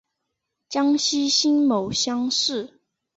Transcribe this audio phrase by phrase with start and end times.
[0.67, 2.81] 江西辛卯乡试。